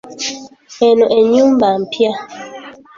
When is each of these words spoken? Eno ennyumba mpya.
Eno 0.87 1.05
ennyumba 1.17 1.67
mpya. 1.81 2.11